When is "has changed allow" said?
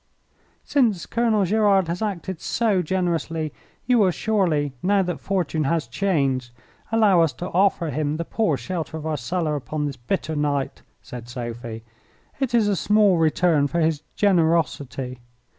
5.65-7.21